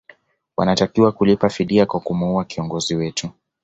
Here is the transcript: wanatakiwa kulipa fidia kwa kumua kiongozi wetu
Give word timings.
wanatakiwa 0.57 1.11
kulipa 1.11 1.49
fidia 1.49 1.85
kwa 1.85 1.99
kumua 1.99 2.45
kiongozi 2.45 2.95
wetu 2.95 3.29